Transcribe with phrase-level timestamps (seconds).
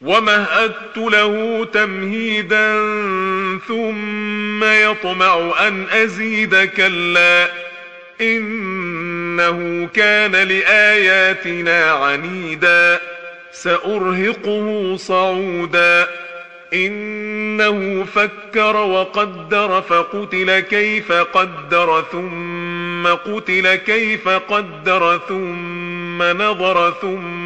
[0.00, 2.72] ومهدت له تمهيدا
[3.68, 7.48] ثم يطمع ان ازيد كلا
[8.20, 13.00] انه كان لاياتنا عنيدا
[13.52, 16.08] سارهقه صعودا
[16.74, 27.45] انه فكر وقدر فقتل كيف قدر ثم قتل كيف قدر ثم نظر ثم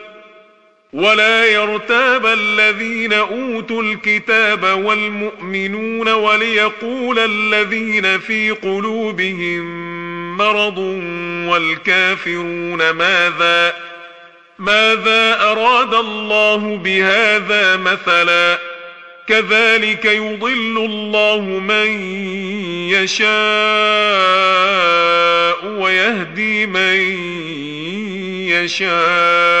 [0.93, 9.61] ولا يرتاب الذين أوتوا الكتاب والمؤمنون وليقول الذين في قلوبهم
[10.37, 10.77] مرض
[11.47, 13.73] والكافرون ماذا؟
[14.59, 18.57] ماذا أراد الله بهذا مثلا؟
[19.27, 21.87] كذلك يضل الله من
[22.89, 23.31] يشاء
[25.65, 26.99] ويهدي من
[28.49, 29.60] يشاء.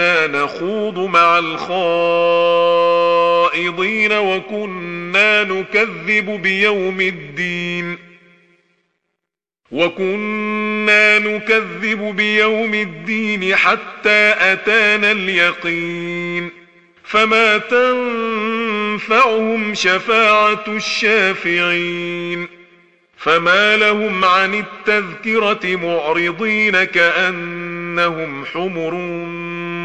[0.00, 1.38] نخوض مع
[3.38, 7.98] الخائضين وكنا نكذب بيوم الدين.
[9.70, 16.50] وكنا نكذب بيوم الدين حتى أتانا اليقين.
[17.04, 19.04] فما تنفعهم
[19.74, 22.64] شفاعة الشافعين.
[23.24, 28.94] فما لهم عن التذكرة معرضين كأنهم حمر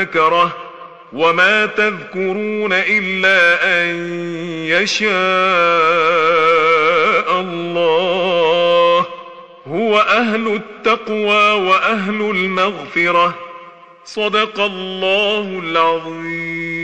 [0.00, 0.56] ذكره
[1.12, 3.86] وما تذكرون إلا أن
[4.66, 5.08] يشاء
[7.40, 9.06] الله.
[9.68, 13.34] هو وأهل التقوى وأهل المغفرة.
[14.04, 16.77] صدق الله العظيم.